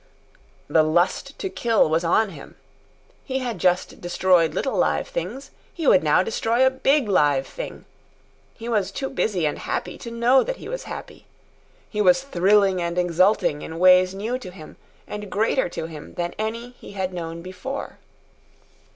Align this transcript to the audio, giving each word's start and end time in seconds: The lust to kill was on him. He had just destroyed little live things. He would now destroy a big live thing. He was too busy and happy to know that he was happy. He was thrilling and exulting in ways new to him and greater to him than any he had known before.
The 0.67 0.81
lust 0.81 1.37
to 1.37 1.47
kill 1.47 1.87
was 1.87 2.03
on 2.03 2.29
him. 2.31 2.55
He 3.23 3.37
had 3.37 3.59
just 3.59 4.01
destroyed 4.01 4.55
little 4.55 4.75
live 4.75 5.07
things. 5.07 5.51
He 5.71 5.85
would 5.85 6.01
now 6.03 6.23
destroy 6.23 6.65
a 6.65 6.71
big 6.71 7.07
live 7.07 7.45
thing. 7.45 7.85
He 8.55 8.67
was 8.67 8.91
too 8.91 9.11
busy 9.11 9.45
and 9.45 9.59
happy 9.59 9.99
to 9.99 10.09
know 10.09 10.41
that 10.41 10.57
he 10.57 10.67
was 10.67 10.85
happy. 10.85 11.27
He 11.87 12.01
was 12.01 12.23
thrilling 12.23 12.81
and 12.81 12.97
exulting 12.97 13.61
in 13.61 13.77
ways 13.77 14.15
new 14.15 14.39
to 14.39 14.49
him 14.49 14.75
and 15.07 15.29
greater 15.29 15.69
to 15.69 15.85
him 15.85 16.15
than 16.15 16.33
any 16.39 16.71
he 16.79 16.93
had 16.93 17.13
known 17.13 17.43
before. 17.43 17.99